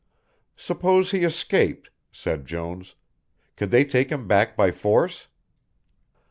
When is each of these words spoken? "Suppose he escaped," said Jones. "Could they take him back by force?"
"Suppose 0.55 1.11
he 1.11 1.19
escaped," 1.23 1.91
said 2.11 2.47
Jones. 2.47 2.95
"Could 3.55 3.69
they 3.69 3.85
take 3.85 4.11
him 4.11 4.27
back 4.27 4.57
by 4.57 4.71
force?" 4.71 5.27